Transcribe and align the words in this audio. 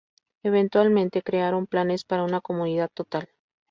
Eventualmente 0.41 1.21
crearon 1.21 1.67
planes 1.67 2.03
para 2.05 2.23
una 2.23 2.41
"comunidad 2.41 2.89
total". 2.91 3.29